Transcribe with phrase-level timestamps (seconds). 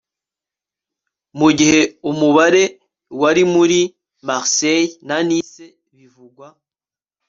[1.39, 2.63] mu gihe umubare
[3.19, 3.79] wa r muri
[4.27, 6.47] marseille na nice bivugwa